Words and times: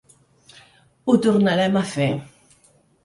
Ho 1.11 1.17
tornarem 1.27 1.77
a 1.83 1.87
fer. 1.93 2.09